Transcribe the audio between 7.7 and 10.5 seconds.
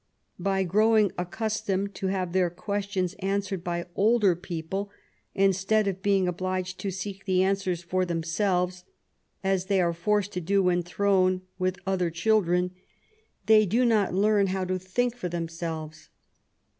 for themselves, as they are forced to